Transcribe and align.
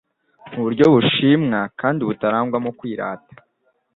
Mu 0.51 0.61
buryo 0.65 0.85
bushimwa 0.93 1.59
kandi 1.79 2.01
butarangwamo 2.07 2.69
kwirata, 2.79 3.33